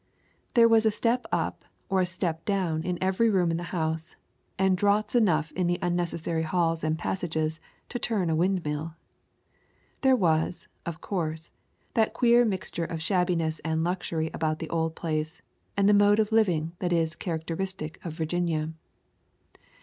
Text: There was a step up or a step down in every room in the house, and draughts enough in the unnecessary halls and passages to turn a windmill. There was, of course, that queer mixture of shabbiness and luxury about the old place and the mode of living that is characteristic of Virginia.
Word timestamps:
There 0.55 0.67
was 0.67 0.87
a 0.87 0.89
step 0.89 1.27
up 1.31 1.63
or 1.87 1.99
a 2.01 2.07
step 2.07 2.43
down 2.43 2.81
in 2.81 2.97
every 2.99 3.29
room 3.29 3.51
in 3.51 3.57
the 3.57 3.65
house, 3.69 4.15
and 4.57 4.75
draughts 4.75 5.13
enough 5.13 5.51
in 5.51 5.67
the 5.67 5.77
unnecessary 5.79 6.41
halls 6.41 6.83
and 6.83 6.97
passages 6.97 7.59
to 7.89 7.99
turn 7.99 8.27
a 8.27 8.35
windmill. 8.35 8.95
There 10.01 10.15
was, 10.15 10.67
of 10.87 11.01
course, 11.01 11.51
that 11.93 12.13
queer 12.13 12.45
mixture 12.45 12.85
of 12.85 13.03
shabbiness 13.03 13.59
and 13.59 13.83
luxury 13.83 14.31
about 14.33 14.57
the 14.57 14.71
old 14.71 14.95
place 14.95 15.43
and 15.77 15.87
the 15.87 15.93
mode 15.93 16.17
of 16.17 16.31
living 16.31 16.71
that 16.79 16.91
is 16.91 17.13
characteristic 17.15 18.03
of 18.03 18.13
Virginia. 18.13 18.73